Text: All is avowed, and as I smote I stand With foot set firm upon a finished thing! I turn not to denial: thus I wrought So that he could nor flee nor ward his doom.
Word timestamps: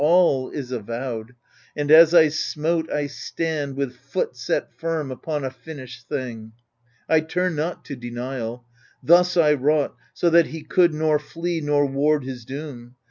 All 0.03 0.49
is 0.49 0.71
avowed, 0.71 1.35
and 1.75 1.91
as 1.91 2.11
I 2.11 2.29
smote 2.29 2.91
I 2.91 3.05
stand 3.05 3.75
With 3.75 3.95
foot 3.95 4.35
set 4.35 4.73
firm 4.73 5.11
upon 5.11 5.43
a 5.43 5.51
finished 5.51 6.09
thing! 6.09 6.53
I 7.07 7.19
turn 7.19 7.55
not 7.55 7.85
to 7.85 7.95
denial: 7.95 8.65
thus 9.03 9.37
I 9.37 9.53
wrought 9.53 9.95
So 10.15 10.31
that 10.31 10.47
he 10.47 10.63
could 10.63 10.91
nor 10.95 11.19
flee 11.19 11.61
nor 11.61 11.85
ward 11.85 12.23
his 12.23 12.45
doom. 12.45 12.95